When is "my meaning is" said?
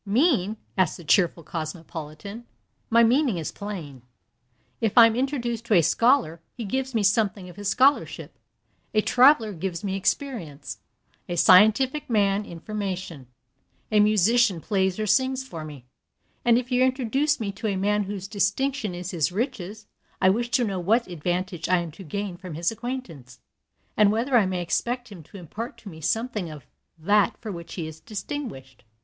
2.89-3.51